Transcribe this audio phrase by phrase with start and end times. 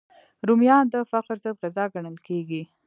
[0.47, 2.61] رومیان د فقر ضد غذا ګڼل کېږي